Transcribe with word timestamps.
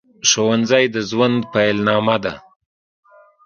ښوونځي 0.29 0.85
د 0.95 0.95
ژوند 1.09 1.37
پیل 1.53 1.77
نامه 1.87 2.17
ده 2.23 2.33